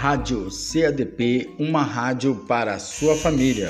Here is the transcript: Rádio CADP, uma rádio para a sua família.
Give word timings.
Rádio 0.00 0.46
CADP, 0.48 1.56
uma 1.58 1.82
rádio 1.82 2.32
para 2.46 2.74
a 2.74 2.78
sua 2.78 3.16
família. 3.16 3.68